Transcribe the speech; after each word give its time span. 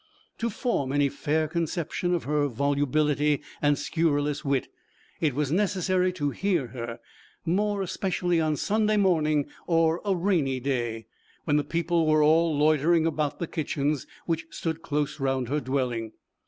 To 0.39 0.49
form 0.49 0.91
any 0.91 1.09
fair 1.09 1.47
conception 1.47 2.15
of 2.15 2.23
her 2.23 2.47
volubility 2.47 3.43
and 3.61 3.77
scurrilous 3.77 4.43
wit, 4.43 4.67
it 5.19 5.35
was 5.35 5.51
necessary 5.51 6.11
to 6.13 6.31
hear 6.31 6.69
her, 6.69 6.97
more 7.45 7.83
especially 7.83 8.41
on 8.41 8.55
Sunday 8.55 8.97
morning 8.97 9.45
or 9.67 10.01
a 10.03 10.15
rainy 10.15 10.59
day, 10.59 11.05
when 11.43 11.57
the 11.57 11.63
people 11.63 12.07
were 12.07 12.23
all 12.23 12.57
loitering 12.57 13.05
about 13.05 13.37
the 13.37 13.45
kitchens, 13.45 14.07
which 14.25 14.47
stood 14.49 14.81
close 14.81 15.19
round 15.19 15.49
her 15.49 15.59
dwelling. 15.59 16.13